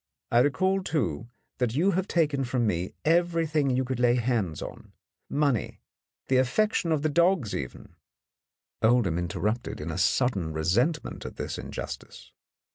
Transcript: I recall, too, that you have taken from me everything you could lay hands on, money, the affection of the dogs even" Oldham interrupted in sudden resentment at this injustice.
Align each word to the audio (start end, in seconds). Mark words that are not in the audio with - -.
I 0.31 0.39
recall, 0.39 0.81
too, 0.81 1.29
that 1.59 1.75
you 1.75 1.91
have 1.91 2.07
taken 2.07 2.43
from 2.43 2.65
me 2.65 2.95
everything 3.05 3.69
you 3.69 3.85
could 3.85 3.99
lay 3.99 4.15
hands 4.15 4.59
on, 4.59 4.93
money, 5.29 5.79
the 6.27 6.37
affection 6.37 6.91
of 6.91 7.03
the 7.03 7.07
dogs 7.07 7.53
even" 7.53 7.93
Oldham 8.81 9.19
interrupted 9.19 9.79
in 9.79 9.95
sudden 9.99 10.53
resentment 10.53 11.23
at 11.23 11.35
this 11.35 11.59
injustice. 11.59 12.31